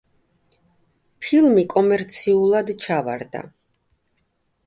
ფილმი 1.25 1.65
კომერციულად 1.73 2.71
ჩავარდა. 2.85 3.43